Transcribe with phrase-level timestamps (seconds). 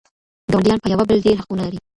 [0.51, 1.79] ګاونډيان په يوه بل ډېر حقونه لري.